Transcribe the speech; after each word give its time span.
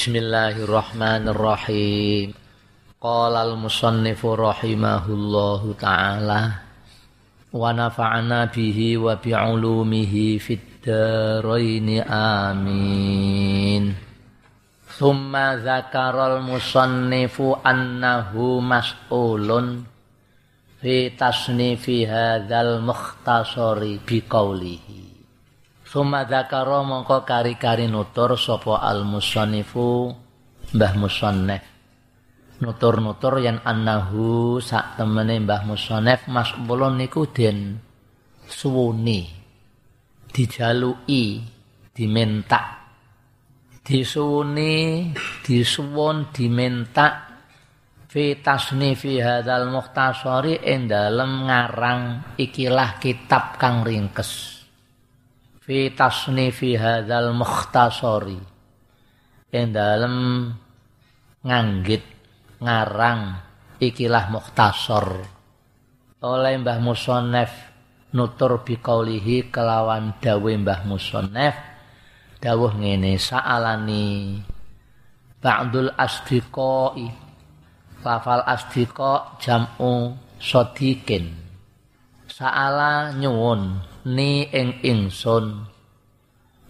Bismillahirrahmanirrahim. 0.00 2.32
Qala 2.96 3.44
al-musannifu 3.44 4.32
rahimahullahu 4.32 5.76
ta'ala 5.76 6.64
wa 7.52 7.68
nafa'ana 7.68 8.48
bihi 8.48 8.96
wa 8.96 9.20
bi'ulumihi 9.20 10.40
fid 10.40 10.80
darain 10.80 12.00
amin. 12.08 13.92
Thumma 14.88 15.60
dzakara 15.60 16.32
al-musannifu 16.32 17.60
annahu 17.60 18.64
mas'ulun 18.64 19.84
fi 20.80 21.12
tasnifi 21.12 22.08
hadzal 22.08 22.80
mukhtasari 22.80 24.00
biqaulihi 24.00 25.09
Suma 25.90 26.22
dzakara 26.22 26.86
mongko 26.86 27.26
kari-kari 27.26 27.90
nutur 27.90 28.38
sapa 28.38 28.78
al 28.78 29.02
musannifu 29.02 30.14
Mbah 30.70 30.94
Musannef. 30.94 31.62
Nutur-nutur 32.62 33.42
yang 33.42 33.58
annahu 33.66 34.62
sak 34.62 34.94
temene 34.94 35.42
Mbah 35.42 35.66
Musannef 35.66 36.30
masbulun 36.30 36.94
niku 36.94 37.26
den 37.34 37.74
suwuni 38.46 39.26
dijalui 40.30 41.42
diminta 41.90 42.86
disuwuni 43.82 45.10
disuwun 45.42 46.30
diminta 46.30 47.34
fi 48.06 48.38
tasnifi 48.38 49.18
hadzal 49.18 49.74
mukhtasari 49.74 50.62
ing 50.62 50.86
dalem 50.86 51.50
ngarang 51.50 52.30
ikilah 52.38 53.02
kitab 53.02 53.58
kang 53.58 53.82
ringkes 53.82 54.59
fi 55.60 55.92
tasnifi 55.92 56.74
hadzal 56.74 57.36
mukhtasari 57.36 58.40
ing 59.52 59.66
dalem 59.70 60.48
nganggit 61.44 62.04
ngarang 62.60 63.40
ikilah 63.80 64.28
mukhtasar 64.28 65.24
oleh 66.20 66.54
Mbah 66.60 66.78
Musonef 66.84 67.52
nutur 68.12 68.60
biqaulihi 68.60 69.48
kelawan 69.48 70.20
dawe 70.20 70.52
Mbah 70.60 70.84
Musonef 70.84 71.56
dawuh 72.40 72.76
ngene 72.76 73.16
sa'alani 73.16 74.36
ba'dul 75.40 75.92
asdiqai 75.96 77.08
lafal 78.04 78.44
asdiqa 78.44 79.40
jam'u 79.40 80.16
sodikin 80.40 81.32
sa'ala 82.28 83.16
nyuwun 83.16 83.89
ni 84.04 84.48
ing 84.48 84.80
ingsun. 84.84 85.66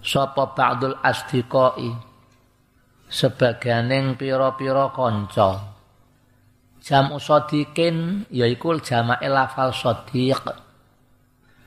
Sapa 0.00 0.56
ba'dul 0.56 0.96
asdiqai? 1.04 1.92
Sebagianing 3.10 4.14
pira-pira 4.16 4.94
kanca. 4.94 5.76
Jam 6.80 7.12
usadikin 7.12 8.24
yaiku 8.32 8.80
jamake 8.80 9.28
lafal 9.28 9.74
sadiq. 9.74 10.40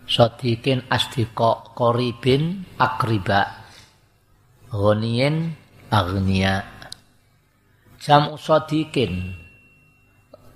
Sadikin 0.09 0.84
asdiqa 0.89 1.75
qaribin 1.78 2.66
akriba. 2.81 3.64
Ghanien 4.73 5.53
agnia 5.94 6.73
jam 8.03 8.36
usadikin 8.36 9.31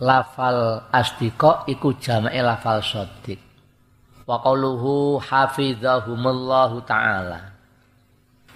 lafal 0.04 0.84
asdiqa 0.92 1.64
iku 1.72 1.96
jamake 1.96 2.44
lafal 2.44 2.84
sadiq 2.84 3.47
wa 4.28 4.44
qauluhu 4.44 5.24
hafizahumullahu 5.24 6.84
taala. 6.84 7.56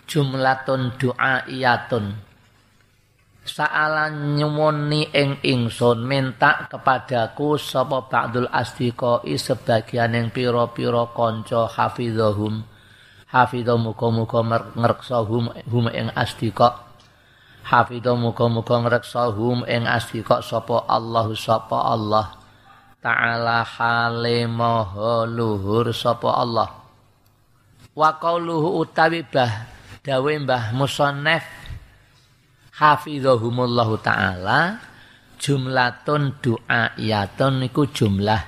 Jumlatun 0.03 0.91
du'aiyatun 1.00 2.11
sa'alan 3.47 4.36
nyumoni 4.36 5.08
ing 5.16 5.39
ingsun 5.39 6.03
minta 6.03 6.67
kepadaku 6.67 7.55
sapa 7.55 8.03
ba'dul 8.05 8.52
asdiqai 8.52 9.39
sebagian 9.39 10.11
yang 10.11 10.28
pira-pira 10.30 11.07
kanca 11.16 11.72
hafizahum. 11.72 12.67
Hafizah 13.31 13.79
muga-muga 13.79 14.44
ngreksa 14.75 15.23
hum 15.23 15.56
hum 15.72 15.85
ing 15.88 16.12
asdiqa. 16.12 16.84
Hafizah 17.63 18.19
muga-muga 18.19 18.84
ngreksa 18.84 19.31
hum 19.31 19.63
ing 19.63 19.88
asdiqa 19.88 20.44
sapa 20.44 20.84
Allah 20.91 21.31
sapa 21.31 21.79
Allah 21.96 22.41
ta'ala 23.01 23.66
hale 23.66 24.45
maha 24.45 25.25
luhur 25.25 25.89
sapa 25.89 26.38
Allah. 26.38 26.69
Wa 27.97 28.22
qauluhu 28.22 28.78
utawi 28.85 29.25
bah 29.25 29.67
dawe 30.06 30.34
mbah 30.45 30.72
musannaf 30.78 31.44
hafizahumullahu 32.78 34.00
taala 34.06 34.79
jumlatun 35.41 36.38
du'aiyatun 36.45 37.66
iku 37.67 37.90
jumlah. 37.90 38.41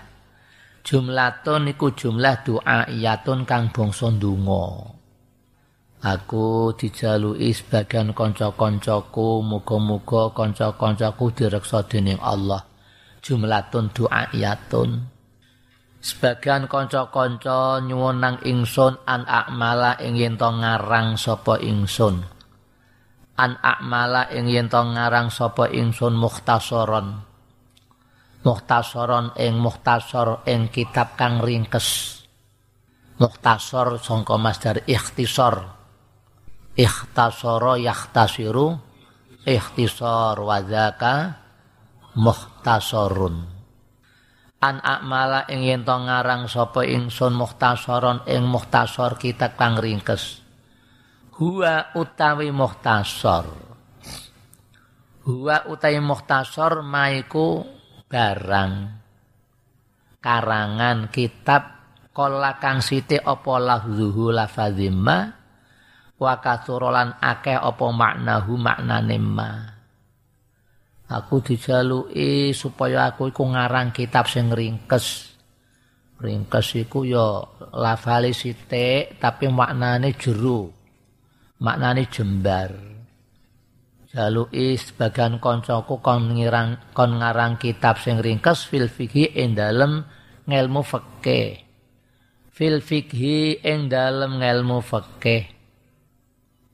Jumlatun 0.85 1.73
iku 1.73 1.89
jumlah 1.91 2.45
du'aiyatun 2.45 3.49
kang 3.49 3.73
bangsa 3.73 4.13
ndonga. 4.13 4.93
Aku 6.03 6.75
dijalui 6.75 7.55
sebagian 7.55 8.11
kanca-kancaku 8.11 9.39
muga-muga 9.39 10.35
kanca-kancaku 10.35 11.31
direksa 11.31 11.79
dening 11.87 12.19
Allah 12.19 12.72
jumlatun 13.23 13.89
du'aiyatun. 13.95 15.09
Sebagian 16.03 16.67
kanca-kanca 16.67 17.79
nyuwun 17.79 18.19
nang 18.19 18.35
ingsun 18.43 18.99
an 19.07 19.23
akmala 19.23 19.95
ing 20.03 20.19
yen 20.19 20.35
ngarang 20.35 21.15
sapa 21.15 21.55
ingsun. 21.63 22.27
An 23.39 23.55
akmala 23.63 24.27
ing 24.35 24.51
yen 24.51 24.67
ngarang 24.67 25.31
sapa 25.31 25.71
ingsun 25.71 26.19
mukhtasaron. 26.19 27.23
Mukhtasaron 28.43 29.31
ing 29.39 29.55
mukhtasar 29.55 30.43
ing 30.43 30.67
kitab 30.67 31.15
kang 31.15 31.39
ringkes. 31.39 32.19
Mukhtasar 33.15 33.95
sangka 34.03 34.35
masdar 34.35 34.83
ikhtisar. 34.83 35.71
Ikhtasara 36.75 37.79
yahtasiru 37.79 38.75
ikhtisar 39.47 40.35
wadzaka 40.35 41.42
muhtasarun 42.13 43.53
an 44.63 44.79
akmala 44.79 45.43
ing 45.51 45.67
yen 45.67 45.83
to 45.83 45.91
ngarang 45.91 46.47
sapa 46.47 46.87
ingsun 46.87 47.35
muhtasaron 47.35 48.23
ing 48.31 48.47
muhtasar 48.47 49.19
kitab 49.19 49.59
kang 49.59 49.75
ringkes. 49.75 50.39
Huwa 51.35 51.91
utawi 51.99 52.47
muhtasar 52.55 53.43
huwa 55.27 55.67
utawi 55.67 55.99
muhtasar 55.99 56.79
maiku 56.79 57.67
barang. 58.07 59.03
Karangan 60.23 61.11
kitab 61.11 61.63
kala 62.15 62.55
kang 62.63 62.79
sithik 62.79 63.19
apa 63.19 63.53
lahzuhu 63.59 64.31
lafazimma 64.31 65.17
wa 66.15 66.33
kasurolan 66.39 67.19
akeh 67.19 67.59
apa 67.59 67.85
maknahu 67.91 68.55
maknane 68.55 69.19
ma 69.19 69.72
aku 71.09 71.43
dijaluki 71.43 72.51
supaya 72.55 73.11
aku 73.11 73.31
iku 73.31 73.43
ngarang 73.49 73.91
kitab 73.91 74.29
sing 74.29 74.51
ringkes. 74.51 75.35
Ringkes 76.23 76.67
iku 76.79 77.03
ya 77.03 77.43
lafale 77.75 78.31
tapi 79.19 79.45
maknane 79.51 80.15
jero. 80.15 80.71
Maknane 81.59 82.07
jembar. 82.07 82.71
Jaluki 84.13 84.77
sebagian 84.77 85.41
kancaku 85.41 85.97
kon 85.97 86.37
ngirang 86.37 86.93
kon 86.93 87.17
ngarang 87.17 87.57
kitab 87.57 87.97
sing 87.97 88.21
ringkes 88.21 88.69
fil 88.69 88.85
fikhi 88.85 89.33
ing 89.33 89.57
dalem 89.57 90.05
ngelmu 90.45 90.85
fikih 90.85 91.63
fil 92.53 92.77
fikhi 92.85 93.65
ing 93.65 93.89
dalem 93.89 94.37
ngelmu 94.37 94.85
fikih 94.85 95.49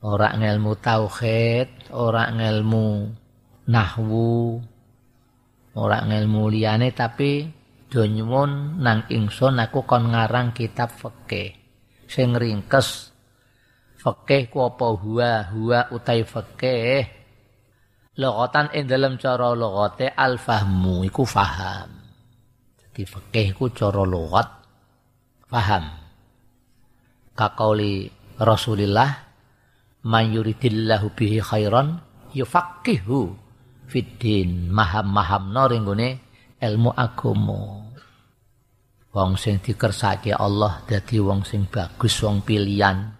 ora 0.04 0.36
ngelmu 0.36 0.76
tauhid 0.76 1.92
ora 1.96 2.28
ngelmu 2.28 3.19
nahwu. 3.68 4.56
Ora 5.76 6.02
ngelmu 6.06 6.48
liyane 6.48 6.90
tapi 6.96 7.46
do 7.90 8.06
nyuwun 8.06 8.80
nang 8.80 9.06
ingsun 9.10 9.58
aku 9.58 9.84
kon 9.84 10.14
ngarang 10.14 10.54
kitab 10.54 10.94
fikih. 10.94 11.54
Sing 12.10 12.34
ringkes 12.34 13.10
fikih 14.00 14.50
ku 14.50 14.66
apa 14.66 14.86
huwa 14.96 15.46
huwa 15.52 15.80
utai 15.92 16.22
fikih? 16.24 17.04
Logatan 18.18 18.74
ing 18.74 18.84
dalam 18.90 19.16
cara 19.16 19.54
logote 19.54 20.10
al 20.10 20.36
fahmu 20.36 21.06
iku 21.06 21.22
faham. 21.22 21.90
Jadi 22.82 23.02
fikih 23.06 23.48
ku 23.54 23.70
cara 23.70 24.02
logot 24.02 24.48
faham. 25.46 25.84
Kakauli 27.38 28.10
Rasulillah 28.36 29.10
man 30.04 30.24
yuridillahu 30.32 31.12
bihi 31.14 31.38
khairan 31.40 32.00
yufaqihu 32.32 33.49
fiddin 33.90 34.70
maham-maham 34.70 35.50
no 35.50 35.66
ringgone 35.66 36.08
ilmu 36.62 36.94
agama 36.94 37.90
wong 39.10 39.34
sing 39.34 39.58
dikersake 39.58 40.30
Allah 40.30 40.86
dadi 40.86 41.18
wong 41.18 41.42
sing 41.42 41.66
bagus 41.66 42.22
wong 42.22 42.46
pilihan 42.46 43.10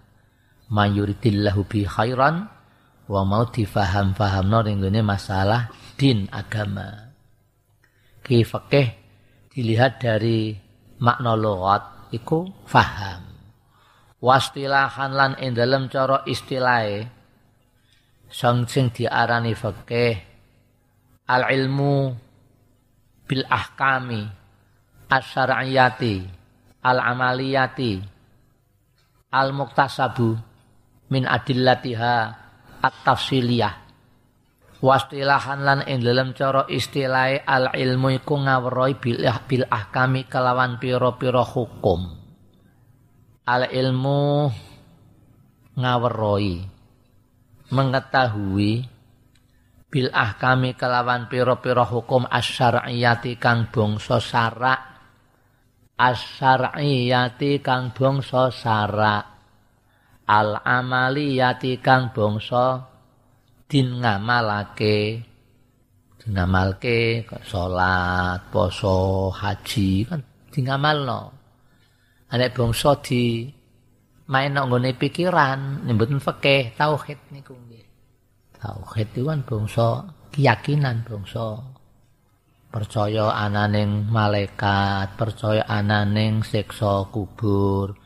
mayuridillahu 0.71 1.67
bi 1.67 1.83
khairan 1.83 2.61
Wong 3.11 3.27
mau 3.27 3.43
difaham-fahamno 3.43 4.63
ning 4.63 5.03
masalah 5.03 5.67
din 5.99 6.31
agama. 6.31 7.11
Ki 8.23 8.47
fikih 8.47 8.87
dilihat 9.51 9.99
dari 9.99 10.55
makna 11.03 11.35
lughat 11.35 12.15
iku 12.15 12.47
faham. 12.71 13.27
Wastilahan 14.23 15.11
lan 15.11 15.33
ing 15.43 15.59
dalem 15.59 15.91
cara 15.91 16.23
istilahe 16.23 17.11
sing 18.31 18.95
diarani 18.95 19.59
fikih 19.59 20.30
al 21.31 21.47
ilmu 21.47 22.11
bil 23.31 23.47
ahkami 23.47 24.27
asyariyati 25.07 26.27
al 26.83 26.99
amaliyati 26.99 28.03
al 29.31 29.55
muktasabu 29.55 30.35
min 31.15 31.23
adillatiha 31.27 32.15
at-tafsiliyah. 32.83 33.75
Wastilahan 34.81 35.61
lan 35.61 35.79
ing 35.85 36.01
dalam 36.01 36.33
cara 36.33 36.65
istilah 36.65 37.45
al 37.45 37.69
ilmu 37.77 38.17
iku 38.17 38.41
ngawroi 38.41 38.97
bil, 38.97 39.21
bil 39.45 39.65
ahkami 39.69 40.25
kelawan 40.25 40.81
pira-pira 40.81 41.45
hukum. 41.45 42.17
Al 43.45 43.69
ilmu 43.69 44.49
ngawroi 45.77 46.65
mengetahui 47.71 48.73
bil 49.91 50.07
ahkami 50.15 50.79
kelawan 50.79 51.27
pira-pira 51.27 51.83
hukum 51.83 52.23
asyariyati 52.31 53.43
kang 53.43 53.75
bangsa 53.75 54.23
syarak 54.23 54.81
asyariyati 55.99 57.59
kang 57.59 57.91
bangsa 57.91 58.55
syarak 58.55 59.25
al 60.31 60.63
amaliyati 60.63 61.83
kang 61.83 62.15
bangsa 62.15 62.87
din 63.67 63.99
ngamalake 63.99 65.27
din 66.23 66.31
ngamalke 66.39 67.27
salat 67.43 68.47
poso 68.55 69.35
haji 69.35 70.07
kan 70.07 70.23
din 70.55 70.71
ngamalno 70.71 71.35
anek 72.31 72.55
bangsa 72.55 72.95
di 73.03 73.51
main 74.31 74.55
nang 74.55 74.71
pikiran 74.71 75.83
mboten 75.83 76.23
fikih 76.23 76.79
tauhid 76.79 77.19
niku 77.35 77.59
tauhid 78.61 79.09
itu 79.17 79.25
kan 79.27 79.41
bangsa 79.43 79.89
keyakinan 80.31 81.03
bangsa 81.03 81.59
percaya 82.71 83.35
ananing 83.35 84.07
malaikat 84.07 85.17
percaya 85.19 85.67
ananing 85.67 86.47
siksa 86.47 87.09
kubur 87.11 87.99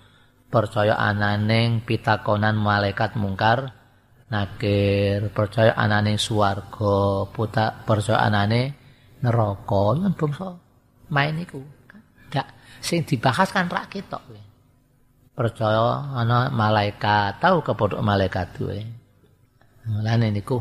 percaya 0.49 0.95
ananing 0.97 1.83
pitakonan 1.83 2.57
malaikat 2.57 3.19
mungkar 3.19 3.75
nakir 4.33 5.29
percaya 5.35 5.77
anane 5.77 6.17
swarga 6.17 7.29
puta 7.29 7.85
percaya 7.85 8.25
anane 8.25 8.63
neraka 9.21 9.83
kan 10.01 10.13
bangsa 10.17 10.49
main 11.13 11.37
iku. 11.39 11.61
Gak 12.33 12.49
sing 12.81 13.05
dibahas 13.05 13.53
kan 13.53 13.69
rak 13.69 13.93
ketok 13.93 14.23
percaya 15.35 16.15
ana 16.15 16.47
malaikat 16.49 17.43
tahu 17.43 17.59
kepodok 17.67 17.99
malaikat 18.01 18.55
kuwe 18.55 18.87
mulane 19.89 20.33
niku 20.33 20.61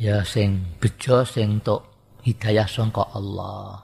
ya 0.00 0.24
sing 0.26 0.78
bejo 0.80 1.22
sing 1.22 1.62
tok 1.62 1.82
hidayah 2.26 2.66
sangka 2.66 3.14
Allah 3.14 3.78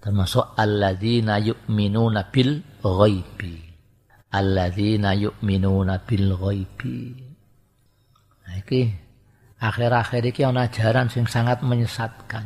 termasuk 0.00 0.56
alladzina 0.56 1.40
yu'minuna 1.40 2.28
bil 2.32 2.60
ghaibi 2.80 3.54
alladzina 4.32 5.16
yu'minuna 5.16 6.00
bil 6.04 6.28
ghaibi 6.36 7.24
Nah, 8.44 8.60
iki 8.60 8.92
akhir-akhir 9.58 10.22
iki 10.28 10.44
ana 10.44 10.68
ajaran 10.68 11.08
sing 11.08 11.24
sangat 11.24 11.64
menyesatkan. 11.64 12.44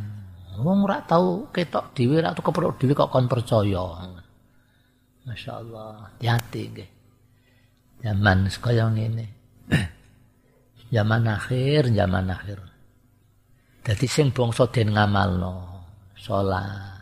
Wong 0.58 0.86
ora 0.86 1.02
tau 1.06 1.46
ketok 1.54 1.94
dhewe 1.94 2.18
ora 2.18 2.34
tau 2.34 2.42
keprok 2.42 2.78
dhewe 2.78 2.94
kok 2.94 3.10
kon 3.10 3.26
percaya. 3.30 4.08
Masya 5.26 5.52
Allah, 5.60 6.08
hati 6.18 6.62
nggih. 6.72 6.90
Zaman 8.02 8.46
sekaya 8.48 8.88
ngene. 8.88 9.26
zaman 10.88 11.24
akhir, 11.28 11.92
zaman 11.92 12.26
akhir. 12.32 12.58
Dadi 13.84 14.06
sing 14.08 14.32
bangsa 14.34 14.68
den 14.68 14.92
ngamalno 14.92 15.84
salat. 16.18 17.00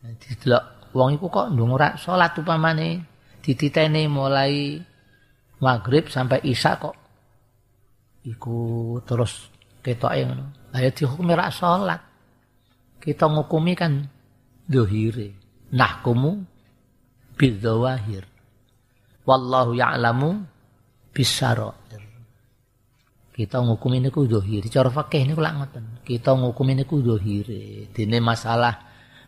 Dadi 0.00 0.28
delok 0.40 0.64
wong 0.96 1.18
iku 1.18 1.26
kok 1.28 1.52
ndung 1.52 1.76
ora 1.76 1.98
salat 2.00 2.32
upamane 2.40 3.04
dititeni 3.44 4.08
mulai 4.08 4.80
maghrib 5.60 6.08
sampai 6.08 6.40
isya 6.46 6.80
kok 6.80 6.96
iku 8.24 8.56
terus 9.04 9.52
ketoke 9.84 10.20
ngono. 10.24 10.72
Ayo 10.72 10.88
dihukumi 10.88 11.32
rak 11.36 11.52
salat. 11.52 12.00
Kita 12.96 13.28
ngukumi 13.28 13.76
kan 13.76 14.08
dohire. 14.64 15.36
Nahkumu 15.76 16.40
bidzawahir. 17.36 18.24
Wallahu 19.28 19.76
ya'lamu 19.76 20.40
bisarair. 21.12 22.13
Kita 23.34 23.58
ngukumi 23.58 23.98
niku 23.98 24.30
dohire. 24.30 24.70
Cara 24.70 24.94
fikih 24.94 25.26
niku 25.26 25.42
lak 25.42 25.54
ngoten. 25.58 25.84
Kita 26.06 26.38
ngukumi 26.38 26.78
niku 26.78 27.02
dohire. 27.02 27.90
Dene 27.90 28.22
masalah 28.22 28.78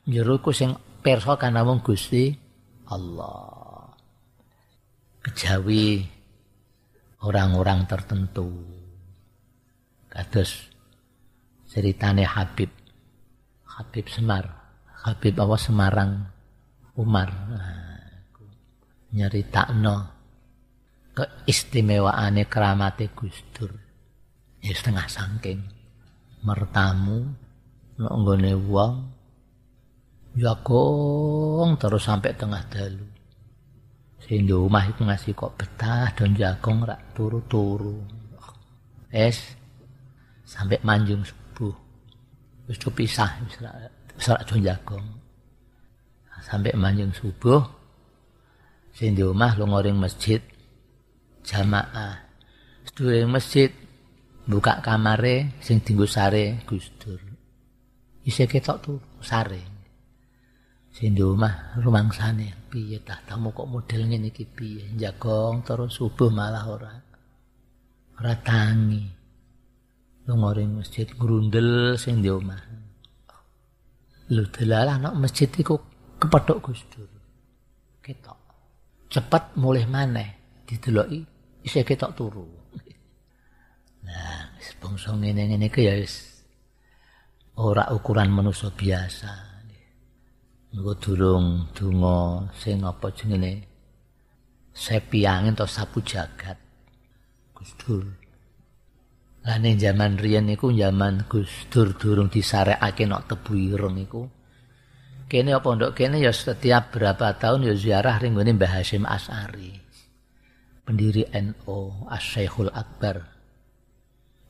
jero 0.06 0.38
iku 0.38 0.54
sing 0.54 0.78
pirsa 1.02 1.34
kan 1.34 1.58
namung 1.58 1.82
Gusti 1.82 2.30
Allah. 2.86 3.90
Kejawi 5.26 6.06
orang-orang 7.26 7.82
tertentu 7.90 8.46
kados 10.06 10.70
ceritane 11.66 12.22
Habib 12.22 12.70
Habib 13.66 14.06
Semar 14.06 14.46
Habib 15.02 15.34
apa 15.34 15.56
Semarang 15.58 16.10
Umar 16.94 17.28
nah, 17.50 17.98
nyeritakno 19.10 19.96
keistimewaane 21.10 22.46
keramate 22.46 23.10
Gus 23.12 23.42
Dur 23.50 23.85
ya 24.66 24.74
setengah 24.74 25.06
sangking 25.06 25.62
mertamu 26.42 27.30
nek 28.02 28.12
nggone 28.12 28.52
wong 28.66 28.94
jagong 30.36 31.78
terus 31.80 32.02
sampai 32.04 32.34
tengah 32.36 32.60
dalu. 32.68 33.06
Sing 34.20 34.42
omah 34.50 34.90
iku 34.90 35.06
ngasih 35.06 35.32
kok 35.38 35.54
betah 35.54 36.10
don 36.12 36.34
jagong 36.34 36.82
rak 36.82 37.14
turu-turu. 37.14 38.02
Es 39.08 39.54
sampai 40.44 40.82
manjung 40.82 41.22
subuh. 41.22 41.72
Wis 42.66 42.76
pisah 42.82 43.38
wis 43.46 44.26
ora 44.28 44.42
jagong. 44.44 45.06
Sampai 46.42 46.76
manjung 46.76 47.14
subuh 47.14 47.64
sing 48.92 49.16
di 49.16 49.22
omah 49.24 49.56
lunga 49.56 49.80
ring 49.80 49.96
masjid. 49.96 50.42
Jamaah. 51.46 52.26
Sedulur 52.82 53.30
masjid 53.30 53.70
buka 54.46 54.78
kamare 54.80 55.58
sing 55.60 55.82
dinggo 55.82 56.06
sare 56.06 56.62
Gus 56.66 56.86
Dur 56.98 57.20
ketok 58.26 58.78
tuh 58.82 58.98
sare 59.22 59.62
sing 60.90 61.12
di 61.12 61.22
omah 61.22 61.78
rumangsane 61.82 62.70
piye 62.70 62.98
tah 63.04 63.20
tamu 63.26 63.52
kok 63.52 63.68
model 63.68 64.08
ngene 64.08 64.32
iki 64.32 64.46
piye 64.48 64.96
jagong 64.96 65.66
terus 65.66 65.98
subuh 65.98 66.30
malah 66.32 66.64
ora 66.66 66.94
ora 68.16 68.34
tangi 68.40 69.16
lunga 70.26 70.58
masjid 70.66 71.06
grundel 71.14 71.94
sing 71.94 72.18
di 72.18 72.26
omah. 72.26 72.58
Lho 74.26 74.42
delalah 74.50 74.98
nek 74.98 75.14
masjid 75.14 75.46
iku 75.46 75.78
kepethuk 76.18 76.58
Gus 76.66 76.82
Dur. 76.90 77.06
Ketok. 78.02 78.38
Cepet 79.06 79.54
mulih 79.54 79.86
maneh 79.86 80.62
dideloki 80.66 81.22
isih 81.62 81.86
ketok 81.86 82.10
turu. 82.18 82.46
Nah, 84.06 84.54
bangsa 84.78 85.10
ngene-ngene 85.18 85.66
iki 85.66 85.82
ya 85.82 85.98
wis 85.98 86.46
ora 87.58 87.90
ukuran 87.90 88.30
manusia 88.30 88.70
biasa. 88.70 89.32
Engko 90.76 90.92
durung 91.00 91.72
donga 91.72 92.46
sing 92.54 92.84
apa 92.86 93.10
jenenge 93.10 93.64
sepiangin 94.76 95.56
atau 95.56 95.66
sapu 95.66 96.04
jagat. 96.04 96.54
Gus 97.56 97.72
Dur. 97.80 98.04
Lah 99.46 99.56
ning 99.56 99.80
jaman 99.80 100.20
riyen 100.20 100.46
niku 100.46 100.68
jaman 100.70 101.24
Gus 101.26 101.66
Dur 101.72 101.96
durung 101.96 102.28
disarekake 102.28 103.08
nok 103.08 103.24
tebu 103.26 103.52
ireng 103.56 103.96
niku. 103.96 104.22
Kene 105.26 105.58
apa 105.58 105.66
ndok 105.74 105.96
kene 105.96 106.22
ya 106.22 106.30
setiap 106.30 106.94
berapa 106.94 107.34
tahun 107.34 107.72
ya 107.72 107.74
ziarah 107.74 108.22
ring 108.22 108.38
ngene 108.38 108.54
Mbah 108.54 108.78
Hasyim 108.78 109.02
As'ari. 109.02 109.74
Pendiri 110.86 111.26
NU 111.34 112.06
Asy-Syekhul 112.06 112.70
Akbar. 112.70 113.35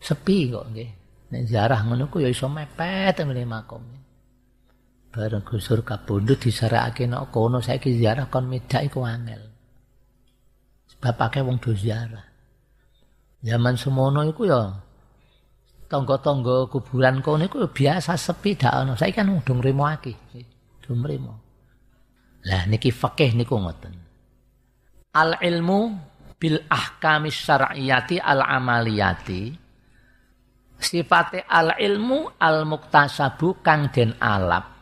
Sepi 0.06 0.54
kok 0.54 0.70
nggih. 0.70 0.90
Nek 1.34 1.42
ziarah 1.50 1.82
ngono 1.82 2.06
ku 2.06 2.22
ya 2.22 2.30
iso 2.30 2.46
mepet 2.46 3.18
ngene 3.18 3.42
makom. 3.42 3.82
Bareng 5.10 5.42
Gus 5.42 5.66
Dur 5.66 5.82
kapundhut 5.82 6.38
disarekake 6.38 7.10
nok 7.10 7.34
kono 7.34 7.58
saiki 7.58 7.98
ziarah 7.98 8.30
kon 8.30 8.46
medak 8.46 8.86
iku 8.86 9.02
angel. 9.02 9.42
Sebab 10.94 11.16
akeh 11.26 11.42
wong 11.42 11.58
do 11.58 11.74
ziarah. 11.74 12.22
Zaman 13.42 13.74
semono 13.74 14.22
iku 14.22 14.46
ya 14.46 14.62
tangga-tangga 15.90 16.70
kuburan 16.70 17.18
kono 17.18 17.50
iku 17.50 17.66
biasa 17.66 18.14
sepi 18.14 18.54
dak 18.54 18.86
ono. 18.86 18.94
Saiki 18.94 19.18
kan 19.18 19.26
nrimo 19.26 19.82
akeh. 19.90 20.14
Udah 20.86 20.94
nrimo. 21.02 21.34
Lah 22.46 22.62
niki 22.70 22.94
fikih 22.94 23.34
niku 23.34 23.58
ngoten. 23.58 23.94
Al 25.18 25.42
ilmu 25.42 25.98
bil 26.38 26.62
ahkami 26.70 27.34
syar'iyati 27.34 28.22
al 28.22 28.46
amaliyati 28.46 29.65
sifate 30.76 31.44
al 31.48 31.74
ilmu 31.76 32.36
al 32.40 32.68
muktasabu 32.68 33.64
kang 33.64 33.88
den 33.92 34.14
alap. 34.20 34.76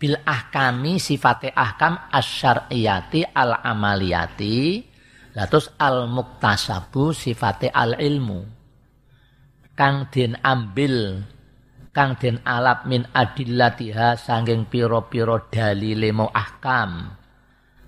Bil 0.00 0.16
ahkami 0.24 0.96
sifate 0.96 1.52
ahkam 1.52 2.08
asyariyati 2.08 3.36
al 3.36 3.60
amaliyati 3.60 4.88
terus 5.30 5.72
al 5.78 6.08
muktasabu 6.08 7.12
sifate 7.12 7.68
al 7.70 7.96
ilmu 8.00 8.40
kang 9.76 10.08
den 10.12 10.36
ambil 10.40 11.24
kang 11.92 12.16
den 12.16 12.40
alap 12.44 12.84
min 12.84 13.04
adillatiha 13.08 14.16
sanging 14.16 14.68
piro-piro 14.68 15.48
dalile 15.52 16.10
mo 16.12 16.28
ahkam. 16.32 17.16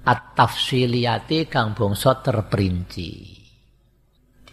At 0.03 0.35
tafsiliyati 0.35 1.47
kang 1.47 1.79
bangsa 1.79 2.19
terperinci 2.19 3.42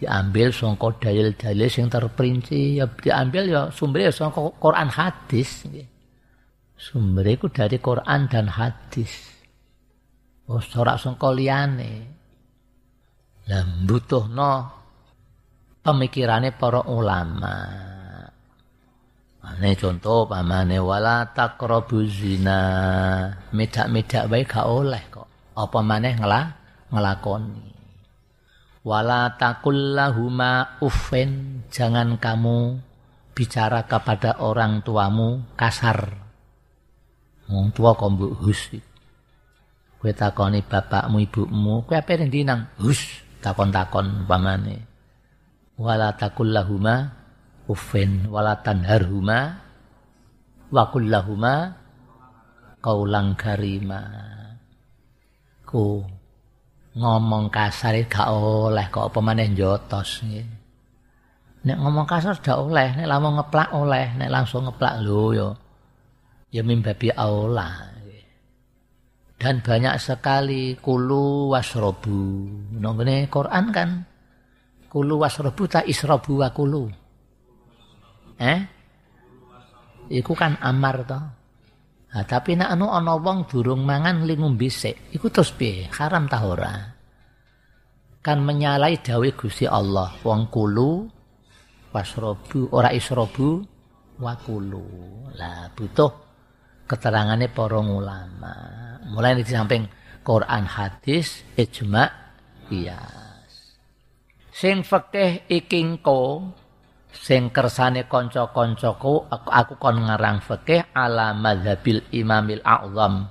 diambil 0.00 0.48
sangka 0.48 0.96
dalil-dalil 0.96 1.68
sing 1.68 1.92
terperinci 1.92 2.80
ya 2.80 2.88
diambil 2.88 3.42
ya 3.44 3.62
sumbernya 3.68 4.10
sangka 4.10 4.48
Quran 4.56 4.88
hadis 4.88 5.68
sumbernya 6.80 7.36
itu 7.36 7.46
dari 7.52 7.76
Quran 7.76 8.20
dan 8.32 8.48
hadis 8.48 9.12
oh 10.48 10.58
sorak 10.58 10.96
sangka 10.96 11.28
liyane 11.30 12.20
lah 13.50 13.66
no 14.30 14.80
pemikirannya 15.80 16.54
para 16.54 16.84
ulama. 16.86 17.56
Ini 19.40 19.72
contoh 19.74 20.28
pamane 20.28 20.78
wala 20.78 21.32
taqrabu 21.32 22.04
zina. 22.06 22.60
Medak-medak 23.50 24.30
baik 24.30 24.46
gak 24.46 24.68
oleh 24.68 25.02
kok. 25.10 25.26
Apa 25.56 25.80
maneh 25.80 26.14
ngelah 26.14 26.46
ngelakoni. 26.92 27.79
Wala 28.80 29.36
takullahuma 29.36 30.80
uffen. 30.80 31.62
Jangan 31.68 32.16
kamu 32.16 32.80
bicara 33.36 33.84
kepada 33.84 34.40
orang 34.40 34.80
tuamu 34.80 35.44
kasar. 35.56 36.16
Wong 37.50 37.74
tua 37.76 37.92
kok 37.98 38.08
mbok 38.14 38.32
hus. 38.46 38.72
Kowe 40.00 40.12
takoni 40.16 40.64
bapakmu 40.64 41.20
ibumu, 41.20 41.84
kowe 41.84 41.92
apa 41.92 42.16
yang 42.16 42.32
dinang? 42.32 42.60
Hus 42.80 43.28
takon-takon 43.40 44.28
pamane 44.28 44.84
wala 45.80 46.12
takullahuma 46.12 47.08
uffin 47.64 48.28
wala 48.28 48.60
tanharhuma 48.60 49.64
wa 50.68 50.84
kullahuma 50.92 51.72
kaulang 52.84 53.32
karima 53.32 54.04
ku 55.64 56.04
ngomong 56.96 57.52
kasar 57.52 57.94
gak 58.10 58.28
oleh 58.30 58.86
kok 58.90 59.14
apa 59.14 59.18
maneh 59.22 59.50
jotos 59.54 60.26
nek 61.62 61.76
ngomong 61.78 62.06
kasar 62.08 62.38
gak 62.42 62.58
oleh 62.58 62.98
nek 62.98 63.06
langsung 63.06 63.36
ngeplak 63.38 63.68
oleh 63.76 64.06
nek 64.18 64.30
langsung 64.30 64.62
ngeplak 64.66 64.94
lho 65.04 65.24
yo 65.30 65.48
ya 66.50 66.66
mimbabi 66.66 67.14
Allah 67.14 67.90
dan 69.40 69.64
banyak 69.64 69.96
sekali 69.96 70.76
kulu 70.76 71.56
wasrobu. 71.56 72.44
Nonggone 72.76 73.24
Quran 73.32 73.64
kan 73.72 74.04
kulu 74.92 75.24
wasrobu 75.24 75.64
tak 75.64 75.88
isrobu 75.88 76.44
wa 76.44 76.52
kulu. 76.52 76.92
Eh? 78.36 78.60
Iku 80.12 80.36
kan 80.36 80.60
amar 80.60 81.08
toh. 81.08 81.24
Nah, 82.10 82.26
tapi 82.26 82.58
nak 82.58 82.74
anu 82.74 82.90
ana 82.90 83.14
wong 83.14 83.46
durung 83.46 83.86
mangan 83.86 84.26
li 84.26 84.34
ngombe 84.34 84.66
iku 85.14 85.26
terus 85.30 85.54
piye? 85.54 85.86
Haram 85.94 86.26
ta 86.26 86.42
ora? 86.42 86.74
Kan 88.20 88.42
menyalai 88.42 88.98
dawe 89.00 89.28
Gusti 89.32 89.64
Allah, 89.64 90.18
wong 90.26 90.50
kulu 90.50 91.06
wasrobu 91.94 92.74
ora 92.74 92.90
isrobu 92.90 93.62
wa 94.18 94.34
kulu. 94.36 94.84
Lah 95.38 95.70
butuh 95.72 96.30
keterangannya 96.90 97.46
para 97.54 97.78
ulama 97.78 98.54
mulai 99.06 99.38
di 99.38 99.46
samping 99.46 99.86
Quran 100.26 100.66
hadis 100.66 101.46
ijma 101.54 102.10
qiyas 102.66 103.78
sing 104.50 104.82
fikih 104.82 105.46
ikingko 105.46 106.50
sing 107.14 107.50
kersane 107.50 108.06
kanca-kancaku 108.06 109.28
aku, 109.28 109.48
aku 109.50 109.74
kon 109.76 110.06
ngarang 110.06 110.38
fikih 110.42 110.94
ala 110.94 111.34
madzhabil 111.34 112.02
imamil 112.14 112.62
a'zam 112.62 113.26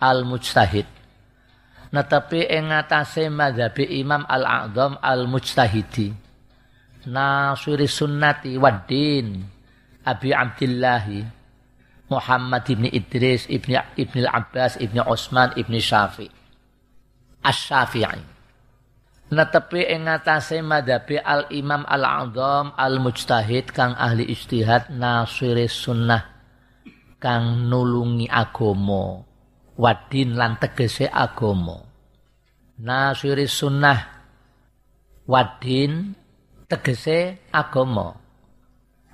al 0.00 0.18
mujtahid 0.24 0.88
nah 1.92 2.04
tapi 2.08 2.48
ing 2.48 2.72
ngatasé 2.72 3.28
madzhabi 3.28 3.84
imam 4.00 4.24
al 4.24 4.44
a'zam 4.44 4.96
al 5.00 5.28
mujtahidi 5.28 6.08
nasiri 7.08 7.84
sunnati 7.84 8.56
waddin 8.56 9.44
abi 10.08 10.28
abdillahi 10.32 11.42
Muhammad 12.12 12.68
ibni 12.68 12.92
Idris, 12.92 13.48
ibni 13.48 13.72
ibni 13.96 14.20
Abbas, 14.28 14.76
ibni 14.76 15.00
Utsman, 15.00 15.56
ibni 15.56 15.80
Syafi. 15.80 16.28
Asy-Syafi'i. 17.40 18.31
Netepi 19.32 19.88
ing 19.88 20.04
ngatasé 20.04 20.60
madhabi 20.60 21.16
al-Imam 21.16 21.88
al-Azam 21.88 22.76
al-Mujtahid 22.76 23.72
kang 23.72 23.96
ahli 23.96 24.28
ijtihad 24.28 24.92
nasiri 24.92 25.72
sunnah 25.72 26.20
kang 27.16 27.64
nulungi 27.64 28.28
agomo 28.28 29.24
wadin 29.80 30.36
lan 30.36 30.60
tegese 30.60 31.08
agomo 31.08 31.80
nasiri 32.76 33.48
sunnah 33.48 34.00
wadin 35.24 36.12
tegese 36.68 37.48
agomo 37.56 38.22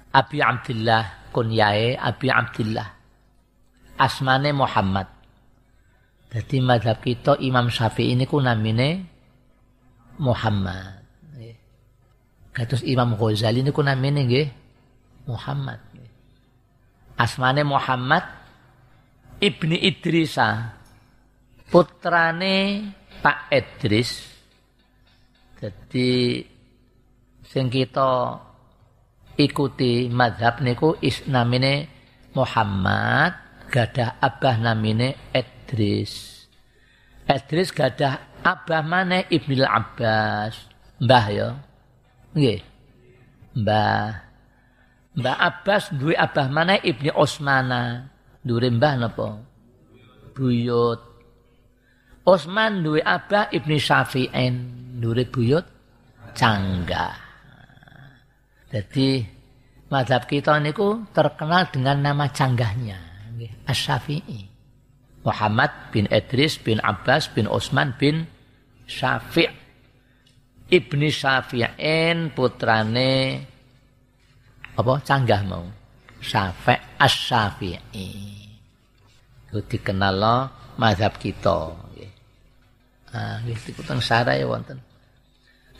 Abi 0.09 0.41
Abdullah 0.41 1.31
kunyae 1.31 1.95
Abi 1.95 2.33
Abdullah. 2.33 2.89
Asmane 3.99 4.51
Muhammad. 4.57 5.07
Jadi 6.33 6.59
madhab 6.65 7.03
kita 7.03 7.37
Imam 7.43 7.69
Syafi'i 7.69 8.15
ini 8.15 8.25
namine 8.25 9.18
Muhammad. 10.21 11.01
Kados 12.53 12.83
Imam 12.83 13.15
Ghazali 13.15 13.63
ini 13.63 13.71
ku 13.71 13.87
namine 13.87 14.27
nggih 14.27 14.49
Muhammad. 15.31 15.79
Asmane 17.15 17.63
Muhammad 17.63 18.25
Ibni 19.39 19.79
Idrisa. 19.79 20.75
Putrane 21.71 22.83
Pak 23.23 23.51
Idris. 23.55 24.11
Jadi 25.59 26.43
sing 27.47 27.67
kita 27.71 28.39
ikuti 29.39 30.11
madhab 30.11 30.59
niku 30.61 30.99
is 30.99 31.23
namine 31.31 31.87
Muhammad 32.35 33.39
gadah 33.71 34.19
abah 34.19 34.57
namine 34.59 35.31
Idris 35.31 36.45
Idris 37.29 37.71
gadah 37.71 38.28
abah 38.43 38.83
mana 38.83 39.25
Ibnu 39.27 39.65
Abbas. 39.65 40.55
Mbah 40.99 41.27
ya. 41.31 41.49
Nggih. 42.35 42.61
Mbah. 43.59 44.07
Mbah 45.19 45.37
Abbas 45.37 45.95
duwe 45.95 46.15
abah 46.15 46.47
mana 46.51 46.79
Ibnu 46.79 47.15
Osmana. 47.15 48.11
Duwe 48.43 48.69
mbah 48.71 48.95
napa? 48.99 49.43
Buyut. 50.35 51.01
Osman 52.29 52.85
duwe 52.85 53.01
abah 53.03 53.51
Ibnu 53.51 53.77
Syafi'in. 53.81 54.55
Duwe 54.99 55.27
buyut 55.31 55.67
canggah 56.35 57.29
jadi 58.69 59.25
madhab 59.89 60.29
kita 60.29 60.61
niku 60.61 61.09
terkenal 61.17 61.73
dengan 61.73 62.05
nama 62.05 62.29
canggahnya. 62.29 63.01
As-Syafi'i. 63.65 64.58
Muhammad 65.29 65.93
bin 65.93 66.09
Idris 66.09 66.57
bin 66.57 66.81
Abbas 66.81 67.29
bin 67.29 67.45
Utsman 67.45 67.93
bin 68.01 68.25
Syafi' 68.89 69.53
Ibni 70.73 71.13
Syafi'in 71.13 72.33
putrane 72.33 73.45
apa 74.73 74.93
canggah 75.05 75.45
mau 75.45 75.69
Syafi' 76.25 76.97
As-Syafi'i. 76.97 78.09
Itu 79.53 79.61
dikenal 79.69 80.15
lo 80.17 80.37
madhab 80.81 81.21
kita. 81.21 81.77
Ah, 83.13 83.41
itu 83.45 83.81
teng 83.85 84.01
sarai 84.01 84.45
wonten. 84.45 84.81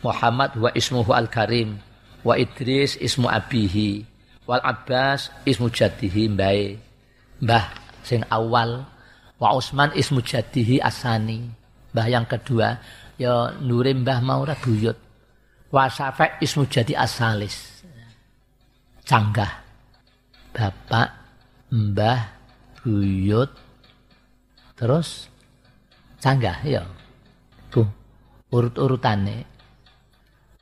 Muhammad 0.01 0.57
wa 0.57 0.69
ismuhu 0.73 1.13
al-Karim 1.13 1.77
wa 2.25 2.33
Idris 2.37 2.97
ismu 2.97 3.29
abihi 3.29 4.05
wal 4.49 4.63
Abbas 4.63 5.29
ismu 5.45 5.69
jadihi 5.69 6.31
mbae 6.31 6.65
mbah 7.43 7.69
sing 8.01 8.23
awal 8.31 8.87
wa 9.39 9.55
Utsman 9.55 9.95
ismu 9.95 10.19
jadihi 10.19 10.83
asani 10.83 11.47
mbah 11.95 12.07
yang 12.11 12.27
kedua 12.27 12.75
ya 13.15 13.55
nure 13.57 13.95
mbah 13.95 14.19
mau 14.19 14.43
ra 14.43 14.53
buyut 14.59 15.09
Wasafek 15.69 16.41
ismu 16.41 16.65
jadi 16.65 16.97
asalis. 16.97 17.85
Canggah. 19.05 19.61
Bapak, 20.49 21.09
mbah, 21.69 22.25
buyut, 22.81 23.53
terus 24.73 25.29
canggah 26.17 26.57
ya. 26.65 26.81
Tuh, 27.69 27.85
urut-urutane. 28.49 29.45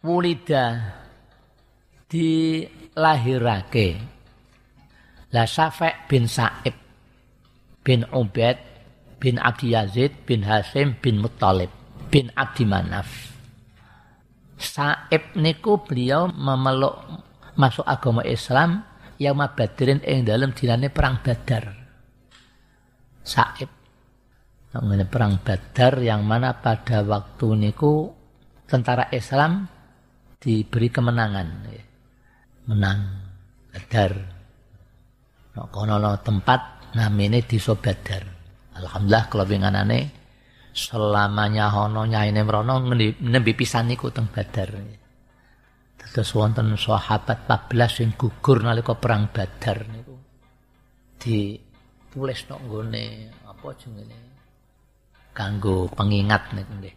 Wulida 0.03 0.91
dilahirake. 2.12 3.96
La 5.31 5.48
Safek 5.48 6.12
bin 6.12 6.27
Sa'ib 6.27 6.75
bin 7.88 8.03
Ubaid 8.12 8.60
bin 9.24 9.39
Abdi 9.39 9.72
Yazid 9.72 10.27
bin 10.27 10.44
Hasim 10.44 11.00
bin 11.00 11.24
Muttalib 11.24 11.72
bin 12.12 12.27
Abdi 12.36 12.67
Manaf. 12.67 13.08
Saib 14.60 15.32
niku 15.39 15.79
beliau 15.88 16.27
memeluk 16.27 17.00
masuk 17.56 17.88
agama 17.88 18.27
Islam 18.27 18.84
yang 19.15 19.39
mabadirin 19.39 20.03
ing 20.03 20.27
dalam 20.27 20.51
dinane 20.51 20.91
perang 20.91 21.24
Badar. 21.24 21.72
Saib 23.24 23.72
mengenai 24.75 25.08
perang 25.08 25.39
Badar 25.41 26.03
yang 26.03 26.27
mana 26.27 26.60
pada 26.60 27.01
waktu 27.08 27.48
niku 27.56 28.12
tentara 28.67 29.08
Islam 29.15 29.63
diberi 30.38 30.91
kemenangan. 30.91 31.48
Menang 32.67 33.00
Badar. 33.72 34.12
No, 35.58 35.65
kono 35.74 35.98
tempat 36.22 36.76
namanya 36.98 37.38
di 37.46 37.62
Badar. 37.62 38.24
Alhamdulillah 38.74 39.25
kalau 39.30 39.46
binganane 39.46 40.00
selamanya 40.74 41.70
hono 41.70 42.10
nyaine 42.10 42.42
mrono 42.42 42.82
nembe 43.22 43.54
pisan 43.54 43.94
niku 43.94 44.10
teng 44.10 44.34
Badar. 44.34 44.74
Terus 45.98 46.34
wonten 46.34 46.74
sahabat 46.74 47.46
14 47.46 47.94
sing 47.94 48.10
gugur 48.18 48.66
nalika 48.66 48.98
perang 48.98 49.30
Badar 49.30 49.86
niku. 49.86 50.18
Ditulis 51.22 52.50
nok 52.50 52.60
nggone 52.66 53.06
apa 53.46 53.68
jenenge? 53.77 54.20
Kanggo 55.38 55.86
pengingat 55.94 56.58
niku 56.58 56.74
nggih. 56.82 56.96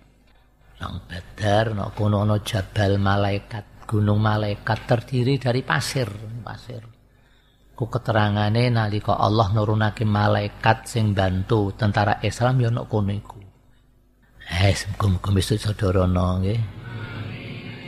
Nang 0.80 1.04
Badar 1.04 1.76
nok 1.76 1.92
kono 1.92 2.24
ana 2.24 2.40
Jabal 2.40 2.96
Malaikat, 2.96 3.84
Gunung 3.84 4.24
Malaikat 4.24 4.88
terdiri 4.88 5.36
dari 5.36 5.60
pasir, 5.60 6.08
pasir. 6.40 6.99
Ku 7.80 7.88
keterangane 7.88 8.68
nalika 8.68 9.16
Allah 9.16 9.48
nurunake 9.56 10.04
malaikat 10.04 10.84
sing 10.84 11.16
bantu 11.16 11.72
tentara 11.72 12.20
Islam 12.20 12.60
ya 12.60 12.68
nok 12.68 12.92
kono 12.92 13.08
iku. 13.08 13.40
Eh, 14.52 14.76
muga-muga 14.92 15.32
besok 15.32 15.56
saudara 15.56 16.04
nggih. 16.04 16.60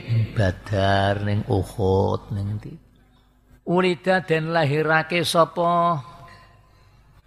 Ning 0.08 0.32
Badar, 0.32 1.20
ning 1.28 1.44
Uhud, 1.44 2.32
ning 2.32 2.56
ndi. 2.56 2.72
Ulida 3.68 4.24
dan 4.24 4.56
lahirake 4.56 5.28
sapa 5.28 6.00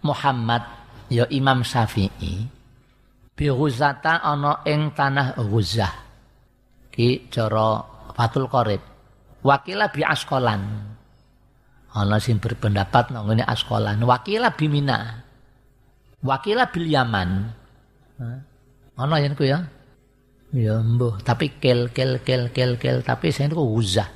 Muhammad 0.02 0.66
ya 1.06 1.22
Imam 1.30 1.62
Syafi'i 1.62 2.50
bi 3.30 3.46
Ghuzata 3.46 4.26
ana 4.26 4.66
ing 4.66 4.90
tanah 4.90 5.38
Ghuzah. 5.38 5.94
Ki 6.90 7.30
cara 7.30 7.78
Fatul 8.10 8.50
Qorib. 8.50 8.82
Wakila 9.46 9.86
bi 9.94 10.02
Askolan. 10.02 10.95
Ana 11.96 12.20
sing 12.20 12.36
berpendapat 12.36 13.08
nang 13.08 13.24
ngene 13.24 13.40
Askolan. 13.48 13.96
Wakila 14.04 14.52
bi 14.52 14.68
Mina. 14.68 15.24
Wakila 16.20 16.68
bil 16.68 16.84
Yaman. 16.92 17.30
Ana 19.00 19.16
yen 19.16 19.32
ku 19.32 19.48
ya. 19.48 19.64
Ya 20.52 20.76
mbuh, 20.80 21.20
tapi 21.24 21.56
kel 21.56 21.88
kel 21.92 22.20
kel 22.20 22.52
kel 22.52 22.76
kel 22.76 23.00
tapi 23.00 23.32
saya 23.32 23.48
itu 23.48 23.60
uzah. 23.60 24.08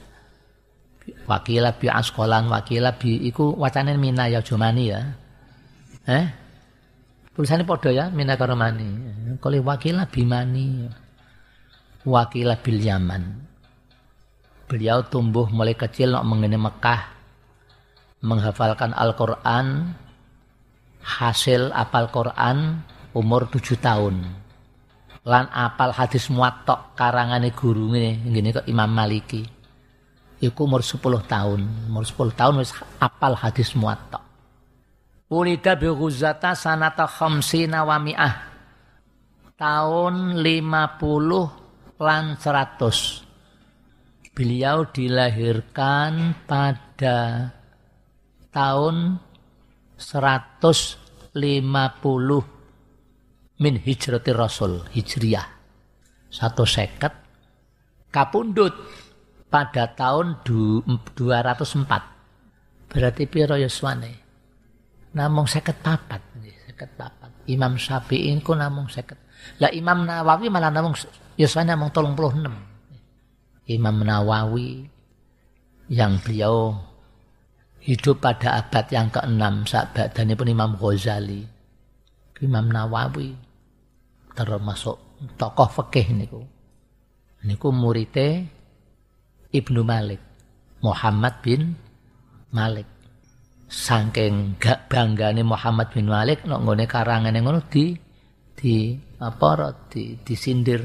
Wakila 1.27 1.75
bi 1.75 1.91
askolan 1.91 2.47
wakila 2.53 2.95
bi 2.97 3.19
iku 3.29 3.57
wacane 3.57 3.97
mina 3.97 4.31
ya 4.31 4.41
jomani 4.41 4.85
ya. 4.93 5.01
Eh? 6.07 6.27
Tulisannya 7.35 7.67
podo 7.67 7.89
ya 7.93 8.09
mina 8.13 8.37
karo 8.37 8.55
mani. 8.57 8.89
Kalau 9.41 9.61
wakila 9.65 10.05
bimani. 10.09 10.87
Wakila 12.05 12.57
bil 12.61 12.79
Yaman. 12.81 13.23
Beliau 14.65 15.05
tumbuh 15.05 15.51
mulai 15.51 15.77
kecil 15.77 16.15
nak 16.15 16.25
mengenai 16.25 16.57
Mekah 16.57 17.20
menghafalkan 18.21 18.93
Al-Qur'an 18.93 19.97
hasil 21.01 21.73
apal 21.73 22.13
Quran 22.13 22.85
umur 23.17 23.49
tujuh 23.49 23.81
tahun 23.81 24.21
lan 25.25 25.49
apal 25.53 25.93
hadis 25.93 26.33
muwatta 26.33 26.97
karangane 26.97 27.53
gurune 27.53 28.21
ngene 28.25 28.57
kok 28.57 28.69
Imam 28.69 28.89
Maliki. 28.89 29.45
Iku 30.41 30.65
umur 30.65 30.81
10 30.81 31.05
tahun, 31.29 31.61
umur 31.93 32.05
10 32.09 32.33
tahun 32.33 32.65
wis 32.65 32.73
apal 32.97 33.37
hadis 33.37 33.77
muwatta. 33.77 34.25
Ulida 35.29 35.77
bi 35.77 35.85
Ghuzata 35.93 36.57
sanata 36.57 37.05
khamsina 37.05 37.85
wa 37.85 38.01
mi'ah. 38.01 38.49
Tahun 39.61 40.41
50 40.41 42.01
lan 42.01 42.41
100. 42.41 44.33
Beliau 44.33 44.89
dilahirkan 44.89 46.33
pada 46.49 47.53
tahun 48.51 49.19
150 49.99 51.65
min 53.61 53.77
hijrati 53.77 54.33
rasul 54.33 54.81
hijriyah 54.91 55.47
satu 56.31 56.67
seket 56.67 57.13
kapundut 58.11 58.75
pada 59.51 59.95
tahun 59.95 60.35
204 60.47 62.91
berarti 62.91 63.27
piro 63.31 63.57
yuswane 63.59 64.15
namung 65.15 65.47
seket 65.47 65.83
papat 65.83 66.23
seket 66.81 66.97
papat. 66.97 67.29
Imam 67.53 67.77
Syafi'i 67.77 68.33
ku 68.41 68.57
namung 68.57 68.89
seket. 68.89 69.21
Lah 69.61 69.69
Imam 69.69 70.09
Nawawi 70.09 70.49
malah 70.49 70.73
namung 70.73 70.97
yuswane 71.37 71.77
namung 71.77 71.93
tolong 71.93 72.17
puluh 72.17 72.33
enam. 72.33 72.57
Imam 73.69 74.01
Nawawi 74.01 74.89
yang 75.93 76.17
beliau 76.25 76.73
hidup 77.81 78.21
pada 78.21 78.61
abad 78.61 78.87
yang 78.93 79.09
ke-6 79.09 79.45
sahabat 79.69 80.13
dan 80.13 80.33
pun 80.37 80.49
Imam 80.49 80.77
Ghazali 80.77 81.61
Imam 82.41 82.73
Nawawi 82.73 83.37
termasuk 84.33 84.97
tokoh 85.37 85.69
fikih 85.69 86.17
niku. 86.17 86.41
Niku 87.45 87.69
murite 87.73 88.49
Ibnu 89.53 89.85
Malik, 89.85 90.21
Muhammad 90.81 91.45
bin 91.45 91.77
Malik. 92.57 92.89
Saking 93.71 94.57
gak 94.57 94.89
banggane 94.91 95.45
Muhammad 95.45 95.93
bin 95.93 96.11
Malik 96.11 96.43
nek 96.43 96.59
nggone 96.59 96.85
karangane 96.91 97.39
ngono 97.39 97.63
di 97.71 97.95
di 98.57 98.99
apa 99.23 99.71
di 99.87 100.19
disindir 100.27 100.83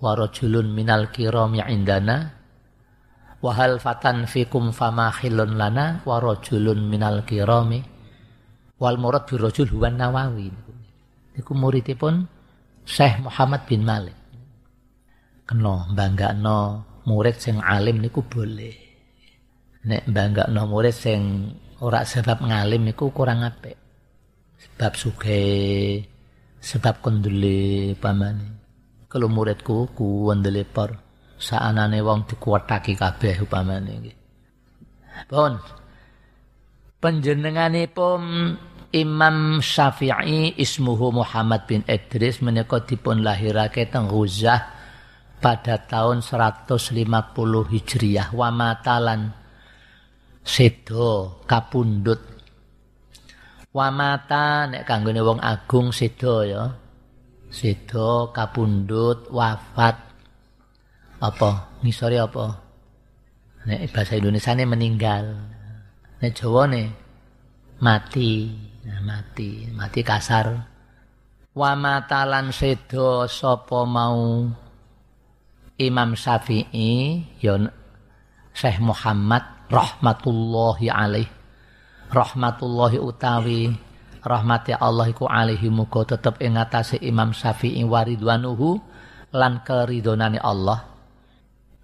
warajulun 0.00 0.72
minal 0.72 1.12
ya 1.12 1.68
indana 1.68 2.37
wahal 3.38 3.78
fatan 3.78 4.26
fikum 4.26 4.74
fama 4.74 5.10
khilun 5.14 5.54
lana 5.54 6.02
warajulun 6.02 6.90
minal 6.90 7.22
kirami 7.22 7.82
wal 8.78 8.98
murad 8.98 9.26
birrajul 9.26 9.66
huwan 9.70 9.98
nawawi 9.98 10.50
Iku 11.38 11.54
muridipun 11.54 12.26
Syekh 12.82 13.22
Muhammad 13.22 13.62
bin 13.70 13.86
Malik. 13.86 14.18
Kena 15.46 15.86
banggakno 15.94 16.82
murid 17.06 17.38
sing 17.38 17.62
alim 17.62 18.02
niku 18.02 18.26
boleh. 18.26 18.74
Nek 19.86 20.02
banggakno 20.10 20.66
murid 20.66 20.90
sing 20.90 21.54
ora 21.78 22.02
sebab 22.02 22.42
ngalim 22.42 22.90
niku 22.90 23.14
kurang 23.14 23.46
apik. 23.46 23.78
Sebab 24.58 24.92
suge, 24.98 25.46
sebab 26.58 26.98
kondule 26.98 27.94
pamane. 28.02 28.58
Kalau 29.06 29.30
muridku 29.30 29.94
ku 29.94 30.26
wendele 30.26 30.66
por 30.66 31.07
saanane 31.38 32.02
wong 32.02 32.26
dikuwetaki 32.26 32.98
kabeh 32.98 33.46
upamane 33.46 33.92
nggih. 34.02 34.16
Pun 35.30 35.58
panjenenganipun 36.98 38.20
Imam 38.88 39.60
Syafi'i 39.60 40.56
ismuhu 40.58 41.12
Muhammad 41.22 41.68
bin 41.68 41.84
Idris 41.86 42.40
menika 42.42 42.82
dipun 42.82 43.22
lahirake 43.22 43.86
teng 43.86 44.10
Ghuzah 44.10 44.78
pada 45.38 45.78
tahun 45.86 46.24
150 46.24 46.66
Hijriah 47.70 48.34
wa 48.34 48.48
matalan 48.50 49.30
sedo 50.42 51.44
kapundut 51.44 52.18
wa 53.76 53.92
mata 53.92 54.64
nek 54.64 54.88
kanggone 54.88 55.20
wong 55.20 55.38
agung 55.44 55.92
sedo 55.92 56.40
ya 56.42 56.64
sedo 57.52 58.32
kapundut 58.32 59.28
wafat 59.28 60.07
apa? 61.18 61.80
Ngisore 61.82 62.18
apa? 62.18 62.46
Nek 63.66 63.90
bahasa 63.90 64.14
Indonesia 64.14 64.54
ini 64.54 64.64
meninggal. 64.64 65.24
Nek 66.22 66.32
Jawa 66.34 66.70
nih 66.70 66.88
mati. 67.82 68.54
Nah, 68.86 69.02
mati, 69.04 69.68
mati 69.74 70.00
kasar. 70.00 70.46
Wa 71.52 71.74
matalan 71.74 72.54
sedo 72.54 73.26
sapa 73.26 73.82
mau? 73.84 74.46
Imam 75.78 76.18
Syafi'i 76.18 77.22
ya 77.38 77.54
Syekh 78.50 78.82
Muhammad 78.82 79.70
rahmatullahi 79.70 80.90
alaih. 80.90 81.30
Rahmatullahi 82.10 82.98
utawi 82.98 83.70
rahmati 84.26 84.74
Allah 84.74 85.06
iku 85.06 85.30
alaihi 85.30 85.70
muga 85.70 86.02
tetep 86.02 86.42
ing 86.42 86.58
Imam 86.98 87.30
Syafi'i 87.30 87.86
waridwanuhu 87.86 88.80
lan 89.30 89.62
keridonane 89.62 90.42
Allah 90.42 90.97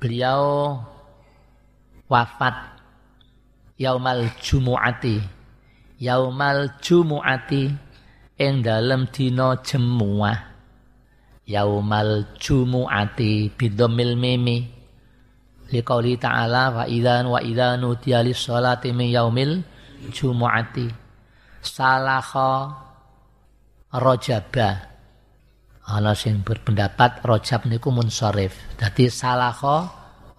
beliau 0.04 0.76
wafat 2.12 2.76
yaumal 3.80 4.28
jumu'ati. 4.36 5.16
Yaumal 5.96 6.76
jumu'ati 6.84 7.72
ing 8.36 8.60
dalem 8.60 9.08
dina 9.08 9.56
jemuah. 9.64 10.36
Yaumal 11.48 12.36
jumu'ati 12.36 13.48
bidomil 13.56 14.20
mimi. 14.20 14.68
Liqauli 15.72 16.20
ta'ala 16.20 16.68
wa 16.76 16.84
idzan 16.84 17.24
wa 17.32 17.40
idza 17.40 17.80
nudiya 17.80 18.20
lis-salati 18.20 18.92
min 18.92 19.08
yaumil 19.08 19.64
jumu'ati. 20.12 20.92
Salaha 21.64 22.68
rajaba 23.88 24.93
ana 25.84 26.16
sing 26.16 26.40
berpendapat 26.40 27.20
rajab 27.20 27.68
niku 27.68 27.92
munsharif 27.92 28.56
dadi 28.80 29.12
salaha 29.12 29.88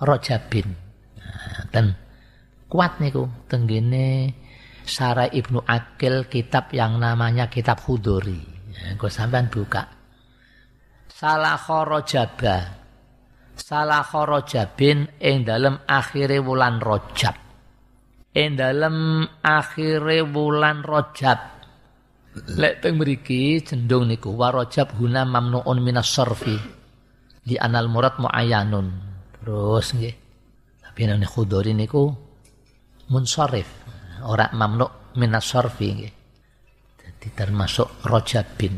rajabin 0.01 0.73
nah, 1.21 1.61
dan 1.69 1.93
kuat 2.65 2.97
niku 2.97 3.29
tenggene 3.45 4.33
Syara 4.85 5.25
Ibnu 5.25 5.65
Akil 5.65 6.29
kitab 6.29 6.69
yang 6.69 7.01
namanya 7.01 7.49
kitab 7.49 7.81
Huduri. 7.81 8.37
Ya, 8.69 8.93
gue 8.93 9.09
sampean 9.09 9.49
buka. 9.49 9.89
Salah 11.09 11.57
Rojaba. 11.57 12.57
Salah 13.57 14.05
Rojabin 14.05 15.17
ing 15.17 15.41
dalam 15.41 15.81
akhire 15.89 16.37
wulan 16.37 16.77
Rojab. 16.77 17.33
Ing 18.37 18.53
dalam 18.53 19.25
akhire 19.41 20.21
wulan 20.21 20.85
Rojab. 20.85 21.54
Lek 22.35 22.83
teng 22.83 22.99
mriki 22.99 23.63
cendung 23.63 24.11
niku 24.11 24.35
wa 24.35 24.51
Rojab 24.51 24.99
huna 24.99 25.23
mamnuun 25.23 25.79
minas 25.79 26.11
sorfi. 26.11 26.55
Di 27.45 27.55
anal 27.55 27.87
murad 27.87 28.19
muayyanun. 28.19 28.87
Terus 29.39 29.95
nggih. 29.95 30.15
Tapi 30.83 31.01
nang 31.07 31.23
Khuduri 31.23 31.71
niku 31.71 32.25
munsharif 33.09 33.69
ora 34.25 34.49
mamnu 34.49 35.13
minas 35.21 35.45
sorfi 35.45 36.09
jadi 36.97 37.27
termasuk 37.37 38.01
rojabin 38.01 38.73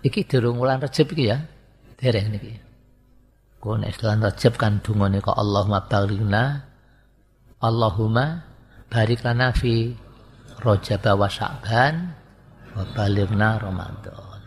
iki 0.00 0.24
durung 0.24 0.56
wulan 0.56 0.80
rejab 0.80 1.12
iki 1.12 1.28
ya 1.28 1.38
dereng 2.00 2.32
niki 2.32 2.56
kok 3.60 3.76
nek 3.76 3.92
wulan 4.00 4.24
rejab 4.24 4.52
kan 4.56 4.80
dungane 4.80 5.20
kok 5.20 5.36
Allahumma 5.36 5.84
barikhna 5.84 6.44
Allahumma 7.60 8.44
barik 8.88 9.20
lana 9.20 9.52
fi 9.52 9.92
rojab 10.64 11.04
wa 11.04 11.28
sya'ban 11.28 11.94
wa 12.76 12.84
balighna 12.92 13.56
ramadan 13.56 14.44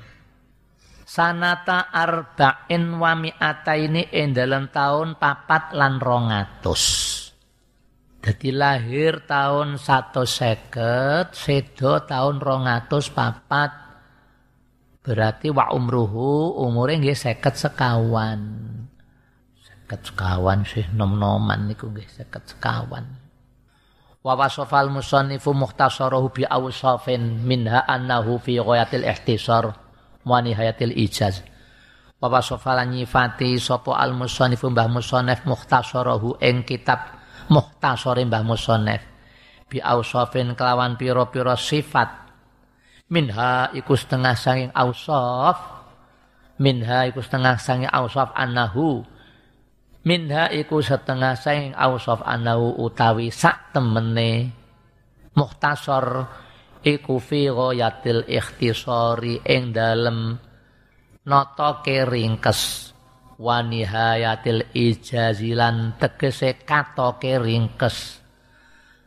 sanata 1.09 1.89
arba'in 1.89 3.01
wa 3.01 3.17
mi'ataini 3.17 4.13
ing 4.13 4.37
dalam 4.37 4.69
tahun 4.69 5.17
papat 5.17 5.73
lan 5.73 5.97
rongatus 5.97 7.17
jadi 8.19 8.51
lahir 8.51 9.23
tahun 9.23 9.79
satu 9.79 10.27
seket, 10.27 11.31
sedo 11.31 12.03
tahun 12.03 12.43
rongatus 12.43 13.15
papat. 13.15 13.71
Berarti 14.99 15.47
wa 15.47 15.71
umruhu 15.71 16.59
umure 16.59 16.99
nggih 16.99 17.15
seket 17.15 17.55
sekawan. 17.55 18.43
Seket 19.63 20.11
sekawan 20.11 20.67
sih 20.67 20.83
nom-noman 20.91 21.71
niku 21.71 21.87
nggih 21.87 22.11
seket 22.11 22.43
sekawan. 22.43 23.07
Wa 24.29 24.37
wasafal 24.37 24.93
musannifu 24.93 25.57
mukhtasarahu 25.57 26.29
bi 26.29 26.45
awsafin 26.45 27.41
minha 27.41 27.81
annahu 27.89 28.37
fi 28.37 28.61
ghayatil 28.61 29.01
ihtisar 29.01 29.73
wa 30.21 30.37
nihayatil 30.37 30.93
ijaz. 30.93 31.41
Wa 32.21 32.29
wasafal 32.29 32.77
nyifati 32.85 33.57
sapa 33.57 33.97
al 33.97 34.13
musannifu 34.13 34.69
mbah 34.69 34.85
musannif 34.85 35.41
mukhtasarahu 35.49 36.37
ing 36.45 36.61
kitab 36.61 37.17
muhtasore 37.49 38.21
Mbah 38.23 38.45
Musonef 38.45 39.01
bi 39.67 39.81
ausafin 39.81 40.53
kelawan 40.53 40.95
pira-pira 40.95 41.57
sifat. 41.57 42.29
Minha 43.09 43.73
iku 43.73 43.97
setengah 43.97 44.37
sanging 44.37 44.69
ausaf 44.77 45.57
minha 46.61 47.09
iku 47.09 47.25
setengah 47.25 47.57
sanging 47.57 47.89
ausaf 47.89 48.29
annahu 48.37 49.01
minha 50.03 50.47
iku 50.51 50.79
setengah 50.79 51.35
sanging 51.35 51.75
ausaf 51.75 52.23
annahu 52.23 52.79
utawi 52.79 53.33
sak 53.33 53.75
temene 53.75 54.51
muhtasor 55.35 56.27
iku 56.83 57.19
fi 57.19 57.51
ghayatil 57.51 58.23
ikhtisari 58.27 59.43
ing 59.43 59.75
dalem 59.75 60.35
nata 61.27 61.83
keringkes. 61.83 62.91
Wa 63.39 63.63
nihayatil 63.63 64.75
ijazilan 64.75 65.95
tegese 65.95 66.59
katoke 66.67 67.39
ringkes 67.39 68.19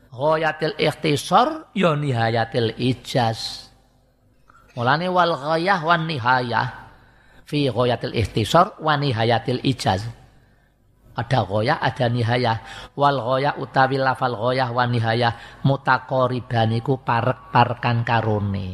ghayatil 0.09 0.77
ikhtisar 0.81 1.73
ya 1.77 1.93
nihayatil 1.93 2.73
ijaz. 2.81 3.69
Mulane 4.73 5.13
wal 5.13 5.37
ghayah 5.37 5.85
wan 5.85 6.09
nihayah 6.09 6.69
fi 7.45 7.69
ghayatil 7.69 8.17
ikhtisar 8.17 8.81
wa 8.81 8.97
nihayatil 8.97 9.61
ijaz 9.61 10.22
ada 11.13 11.45
goyah, 11.45 11.77
ada 11.77 12.09
nihayah. 12.09 12.59
Wal 12.97 13.21
goyah 13.21 13.55
utawi 13.61 14.01
lafal 14.01 14.37
goyah 14.37 14.73
wa 14.73 14.89
nihayah. 14.89 15.61
Mutakoribaniku 15.65 17.05
parek-parkan 17.05 18.01
karone. 18.05 18.71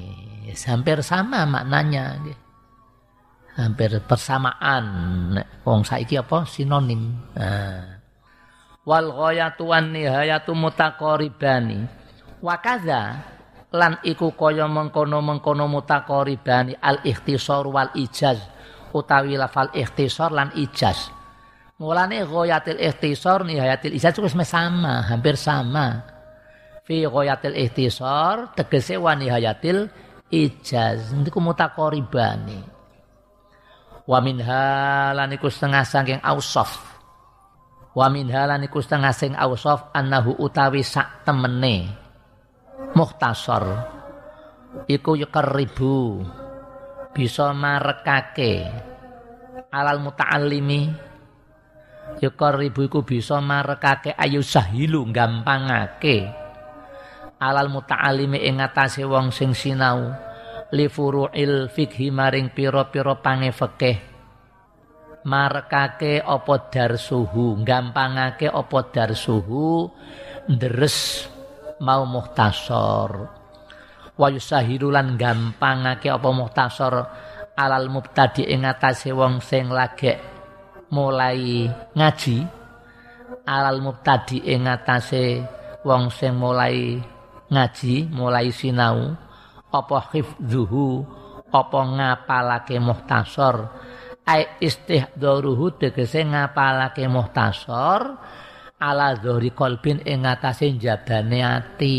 Hampir 0.55 1.03
sama 1.03 1.45
maknanya. 1.45 2.23
Hampir 3.59 3.99
persamaan 4.07 4.87
wong 5.67 5.83
saiki 5.83 6.15
apa? 6.15 6.47
Sinonim. 6.47 7.35
Nah. 7.35 7.99
wal 8.89 9.13
ghayatu 9.13 9.69
wan 9.69 9.93
nihayatu 9.93 10.57
mutaqaribani 10.57 11.85
wa 12.41 12.57
kadza 12.57 13.21
lan 13.69 14.01
iku 14.01 14.33
kaya 14.33 14.65
mengkono-mengkono 14.65 15.69
mutaqaribani 15.69 16.81
al 16.81 17.05
ikhtisar 17.05 17.69
wal 17.69 17.93
ijaz. 17.93 18.41
Utawi 18.89 19.37
lafal 19.37 19.69
ikhtisar 19.77 20.33
lan 20.33 20.49
ijaz 20.57 21.18
mulane 21.79 22.27
ghayatil 22.27 22.83
ikhtisar 22.83 23.47
nihayatil 23.47 23.95
ijaz 23.95 24.19
wis 24.19 24.35
sama 24.47 25.07
hampir 25.07 25.39
sama. 25.39 26.03
Fi 26.83 27.07
ghayatil 27.07 27.55
ikhtisar 27.55 28.53
tegese 28.59 28.99
wa 28.99 29.15
nihayatil 29.15 29.87
ijaz. 30.29 31.15
Niku 31.15 31.39
mutaqaribani 31.39 32.61
wa 34.09 34.19
minha 34.25 35.13
lan 35.15 35.31
iku 35.37 35.53
setengah 35.53 35.85
saking 35.85 36.21
ausaf 36.25 36.99
wa 37.93 38.09
minha 38.09 38.49
setengah 38.59 39.13
sing 39.15 39.33
ausaf 39.39 39.95
annahu 39.95 40.35
utawi 40.39 40.83
sak 40.83 41.23
temene. 41.23 41.95
Mukhtasar. 42.95 43.95
Iku 44.87 45.19
yuqarribu 45.19 46.23
bisa 47.11 47.51
marekake. 47.51 48.65
Alal 49.69 50.01
muta'allimi 50.01 51.08
yuqarribu 52.19 52.91
iku 52.91 53.01
bisa 53.07 53.39
marekake 53.39 54.15
ayu 54.15 54.43
sahilu 54.43 55.07
gampangake. 55.11 56.27
Alal 57.39 57.71
muta'allimi 57.71 58.43
ing 58.43 58.59
atase 58.59 59.07
wong 59.07 59.31
sing 59.31 59.55
sinau 59.55 60.11
li 60.75 60.91
furu'il 60.91 61.71
fikhi 61.71 62.11
maring 62.11 62.51
pira-pira 62.51 63.15
pange 63.23 63.55
fikih. 63.55 63.99
Marekake 65.23 66.23
apa 66.23 66.55
darsuhu 66.71 67.63
gampangake 67.63 68.51
apa 68.51 68.79
darsuhu 68.91 69.91
deres 70.47 71.29
mau 71.79 72.03
muhtasor 72.09 73.11
wa 74.19 74.27
yusahiru 74.27 74.91
lan 74.91 75.15
gampangake 75.15 76.11
apa 76.11 76.29
muhtasor 76.33 76.95
alal 77.55 77.87
mubtadi 77.87 78.51
ing 78.51 78.67
atase 78.67 79.15
wong 79.15 79.39
sing 79.39 79.71
lagi 79.71 80.38
mulai 80.93 81.69
ngaji. 81.95 82.39
Alal 83.49 83.81
mubtadi 83.81 84.45
ing 84.45 84.69
atase 84.69 85.41
wong 85.81 86.13
sing 86.13 86.37
mulai 86.37 87.01
ngaji 87.49 88.13
mulai 88.13 88.53
sinau 88.53 89.17
apa 89.73 89.99
hifdzuhu 90.13 91.05
apa 91.49 91.81
ngapalake 91.81 92.77
muhtasor. 92.77 93.73
Ai 94.29 94.61
istihdaruhu 94.61 95.81
tegese 95.81 96.21
ngapalake 96.29 97.09
muhtasor 97.09 98.21
ala 98.77 99.17
dzahri 99.17 99.51
qalbin 99.57 100.05
ing 100.05 100.29
ngatasé 100.29 100.77
jabane 100.77 101.41
ati. 101.41 101.99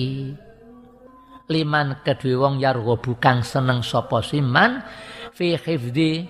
Liman 1.49 2.05
kedue 2.05 2.37
wong 2.37 2.61
yarghabu 2.61 3.17
kang 3.17 3.41
seneng 3.41 3.81
sapa 3.81 4.21
siman 4.21 4.85
fi 5.33 5.57
hifdzi 5.57 6.29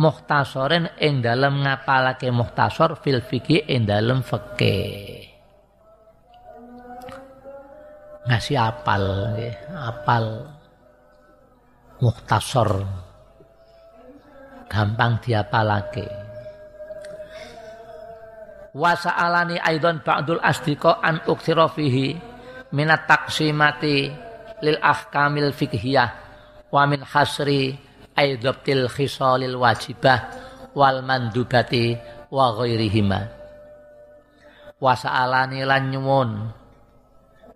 muhtasorin 0.00 0.96
ing 0.96 1.20
dalem 1.20 1.60
ngapalake 1.60 2.32
muhtasor 2.32 2.96
fil 3.04 3.20
fikih 3.20 3.68
ing 3.68 3.84
dalem 3.84 4.24
fikih 4.24 5.28
ngasih 8.24 8.56
apal 8.56 9.04
nggih 9.36 9.54
apal 9.76 10.24
muhtasor 12.00 12.88
gampang 14.70 15.18
diapalake. 15.18 16.06
Wa 18.70 18.94
sa'alani 18.94 19.58
aidan 19.58 19.98
ba'dul 20.06 20.38
asdiqa 20.38 21.02
an 21.02 21.26
uksira 21.26 21.66
fihi 21.66 22.14
minat 22.70 23.10
taksimati 23.10 24.06
lil 24.62 24.78
ahkamil 24.78 25.50
fikhiyah 25.50 26.08
wa 26.70 26.86
min 26.86 27.02
hasri 27.02 27.74
aidabtil 28.20 28.84
khisalil 28.92 29.56
wajibah 29.56 30.28
wal 30.76 31.00
mandubati 31.00 31.96
wa 32.28 32.52
ghairihima. 32.52 33.20
Wa 34.80 34.92
sa'alani 34.92 35.64
lan 35.64 35.88
nyuwun. 35.88 36.30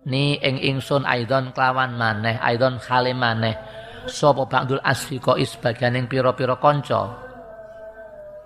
Ni 0.05 0.37
ing 0.37 0.61
ingsun 0.61 1.05
aidon 1.05 1.53
kelawan 1.53 1.97
maneh 1.97 2.37
aidon 2.41 2.77
khale 2.81 3.13
maneh. 3.13 3.57
Sapa 4.05 4.45
ba'dul 4.45 4.81
asfiqa 4.85 5.33
sebagian 5.33 5.97
pira-pira 6.05 6.61
kanca? 6.61 7.25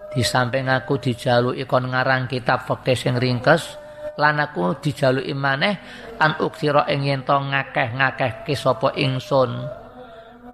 Di 0.09 0.23
samping 0.23 0.71
aku 0.71 0.97
dijaluki 1.03 1.67
kon 1.67 1.91
ngarang 1.91 2.31
kitab 2.31 2.63
fikih 2.63 2.95
sing 2.95 3.15
ringkes 3.19 3.75
lan 4.15 4.39
aku 4.39 4.79
dijaluki 4.79 5.35
maneh 5.35 5.75
an 6.17 6.39
uksira 6.39 6.87
ing 6.89 7.05
yen 7.05 7.21
to 7.27 7.35
ngakeh-ngakehke 7.35 8.55
sapa 8.57 8.95
ingsun 8.97 9.78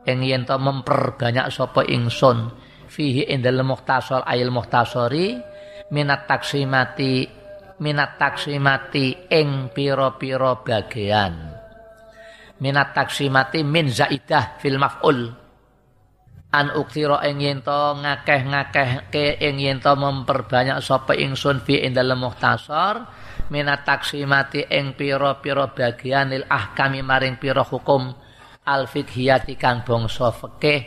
ing 0.06 0.24
yen 0.24 0.46
to 0.46 0.56
memperbanyak 0.56 1.50
sapa 1.50 1.84
ingsun. 1.86 2.54
Fihi 2.86 3.28
ing 3.28 3.42
dalem 3.44 3.74
ayil 4.24 4.54
muhtasori 4.54 5.36
minat 5.92 6.30
taksimati 6.30 7.28
minat 7.82 8.16
taksimati 8.16 9.28
ing 9.28 9.68
pira-pira 9.76 10.64
bagian 10.64 11.56
minat 12.60 12.96
taksimati 12.96 13.64
min 13.64 13.92
zaidah 13.92 14.60
fil 14.60 14.80
maf'ul. 14.80 15.20
An 16.56 16.72
uktira 16.72 17.20
ing 17.28 17.44
yen 17.44 17.60
to 17.60 18.00
ngakeh-ngakeh 18.00 19.12
ke 19.12 19.36
ing 19.44 19.60
yen 19.60 19.84
to 19.84 19.92
memperbanyak 19.92 20.80
sapa 20.80 21.12
ingsun 21.12 21.60
fi 21.60 21.84
ing 21.84 21.92
dalem 21.92 22.24
muhtasar 22.24 23.04
minat 23.52 23.84
taksimati 23.84 24.64
ing 24.72 24.96
pira-pira 24.96 25.68
bagian 25.76 26.32
lil 26.32 26.48
ahkami 26.48 27.04
maring 27.04 27.36
pira 27.36 27.68
hukum 27.68 28.08
al 28.66 28.90
fiqhiyati 28.90 29.56
kang 29.56 29.86
bangsa 29.86 30.34
fikih 30.34 30.82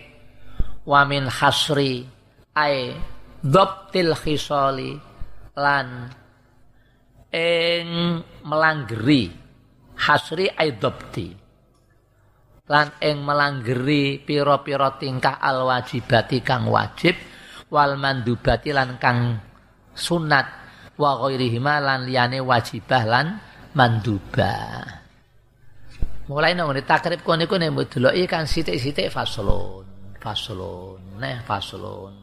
wa 0.84 1.06
min 1.06 1.30
hasri 1.30 2.02
ai 2.52 2.92
dhabtil 3.42 4.12
khisali 4.18 4.92
lan 5.58 6.10
ing 7.30 7.88
melanggeri. 8.42 9.46
Hasri 9.98 10.46
ai 10.46 10.78
dhabti 10.78 11.48
lan 12.68 13.00
ing 13.00 13.24
melanggeri 13.24 14.20
pira-pira 14.20 14.94
tingkah 15.00 15.40
al 15.40 15.64
wajibati 15.64 16.44
kang 16.44 16.68
wajib 16.68 17.16
wal 17.72 17.96
mandubati 17.96 18.70
lan 18.70 19.00
kang 19.00 19.40
sunat 19.96 20.46
wa 21.00 21.10
ghairihima 21.24 21.80
lan 21.80 22.04
liyane 22.04 22.44
wajibah 22.44 23.02
lan 23.08 23.26
mandubah 23.72 25.07
mulai 26.28 26.52
nang 26.52 26.70
takrib 26.84 27.24
kene 27.24 27.44
kene 27.48 27.72
deloki 27.72 28.24
kan 28.28 28.44
sithik-sithik 28.44 29.08
faslun 29.08 29.84
faslun 30.20 31.00
neh 31.16 31.40
faslun 31.48 32.14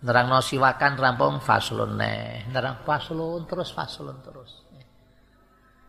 nerangno 0.00 0.40
siwakan 0.40 0.92
rampung 0.96 1.36
faslun 1.44 2.00
neh 2.00 2.48
nerang 2.48 2.80
faslun 2.82 3.44
terus 3.44 3.70
faslun 3.76 4.16
terus 4.24 4.66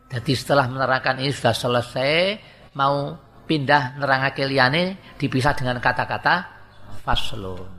jadi 0.08 0.32
setelah 0.36 0.72
menerangkan 0.72 1.20
ini 1.20 1.36
sudah 1.36 1.56
selesai 1.56 2.40
mau 2.80 3.16
pindah 3.44 4.00
nerangake 4.00 4.48
liyane 4.48 5.16
dipisah 5.20 5.52
dengan 5.56 5.80
kata-kata 5.84 6.36
faslun. 7.04 7.72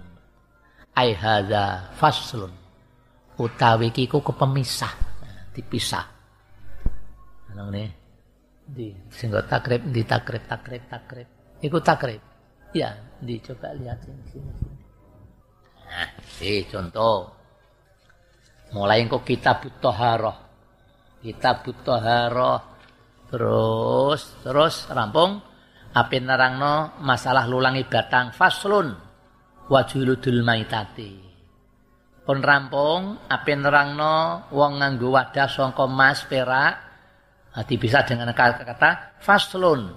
Ai 0.93 1.17
hadza 1.17 1.93
faslun. 1.97 2.53
Utawi 3.39 3.95
iki 3.95 4.11
ku 4.11 4.21
kepemisah, 4.21 4.93
dipisah. 5.55 6.05
Ne 7.55 7.98
di 8.69 8.93
sing 9.09 9.33
takrib 9.33 9.89
di 9.89 10.05
takrib 10.05 10.45
takrib 10.45 10.83
takrib. 10.93 11.29
Iku 11.65 11.81
takrib. 11.81 12.21
Ya, 12.77 12.93
di 13.17 13.41
coba 13.41 13.73
lihat 13.73 14.05
sini 14.05 14.23
sini. 14.29 14.53
Nah, 15.89 16.11
si 16.21 16.69
contoh. 16.69 17.33
Mulai 18.77 19.09
engko 19.09 19.25
kitab 19.25 19.65
Toharoh. 19.81 20.37
Kitab 21.25 21.65
Toharoh. 21.65 22.61
Terus, 23.33 24.21
terus 24.45 24.85
rampung 24.93 25.41
api 25.93 26.19
nerangno 26.21 27.01
masalah 27.01 27.49
lulangi 27.49 27.89
batang 27.89 28.33
faslun 28.33 28.93
wajuludul 29.69 30.45
maitati 30.45 31.13
pun 32.29 32.45
rampung 32.45 33.25
api 33.25 33.53
nerangno 33.57 34.49
wong 34.53 34.85
nganggo 34.85 35.09
wadah 35.17 35.49
sangka 35.49 35.89
mas 35.89 36.29
perak 36.29 36.88
bisa 37.67 38.07
dengan 38.07 38.31
kata-kata 38.31 39.19
faslun 39.19 39.91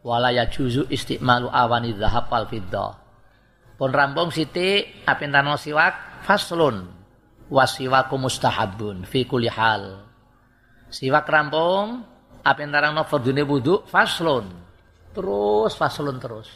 walaya 0.00 0.48
juzu 0.48 0.88
istiqmalu 0.88 1.52
awani 1.52 1.92
zahab 1.98 2.30
wal 2.32 2.48
fiddah 2.48 3.04
pun 3.74 3.90
rampung 3.90 4.30
siti 4.30 4.86
api 5.04 5.24
nerangno 5.26 5.58
siwak 5.58 6.22
faslun 6.22 6.94
wasiwaku 7.50 8.16
mustahabun 8.16 9.04
fi 9.04 9.26
kulli 9.26 9.50
hal. 9.50 10.00
Siwak 10.88 11.26
rampung 11.26 12.06
api 12.40 12.62
nerangno 12.64 13.02
fardune 13.04 13.42
wudu 13.42 13.82
faslun. 13.84 14.46
Terus 15.14 15.72
faslon 15.78 16.16
terus. 16.18 16.48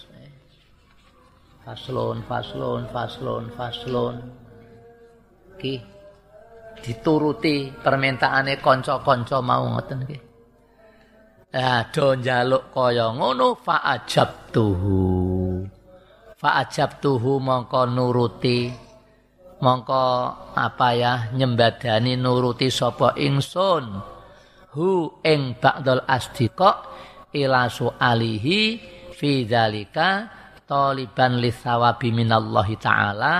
Faslon 1.66 2.24
faslon 2.24 2.82
faslon 2.88 3.44
faslon 3.52 4.16
ki 5.60 5.74
dituruti 6.80 7.74
permintaane 7.82 8.62
kanca-kanca 8.62 9.42
mau 9.42 9.66
ngoten 9.66 10.00
ki 10.06 10.27
ah 11.54 11.88
do 11.88 12.16
njaluk 12.18 12.72
kaya 12.74 13.12
ngono 13.14 13.56
fa 13.56 13.80
ajab 13.94 14.52
tuhu 14.52 15.00
fa 16.36 16.60
ajab 16.60 17.00
tuhu 17.00 17.40
mongko 17.40 17.82
nuruti 17.88 18.88
mongko 19.58 20.04
apa 20.54 20.88
ya 20.94 21.12
nyembadani 21.34 22.14
nuruti 22.14 22.70
sapa 22.70 23.14
ingsun. 23.18 23.84
Hu 24.78 25.18
ing 25.24 25.58
ba'dal 25.58 26.04
asdiqa 26.06 26.70
ila 27.34 27.66
su'alihi 27.66 28.60
fi 29.16 29.42
dzalika 29.48 30.08
taliban 30.68 31.40
lithawabi 31.40 32.12
minallahi 32.12 32.76
ta'ala 32.76 33.34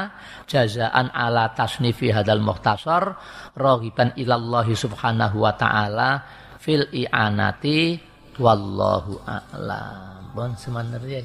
jazaan 0.48 1.12
ala 1.12 1.52
tasnifi 1.52 2.08
hadal 2.08 2.40
muhtasar 2.40 3.12
ragiban 3.54 4.16
ilallahi 4.16 4.72
subhanahu 4.72 5.44
wa 5.44 5.52
ta'ala 5.52 6.10
fil 6.58 6.86
i'anati 6.92 7.98
wallahu 8.38 9.18
a'lam. 9.26 10.34
Bon 10.36 10.54
semanarnya 10.54 11.24